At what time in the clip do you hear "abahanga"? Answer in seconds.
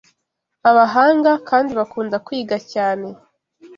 0.69-1.31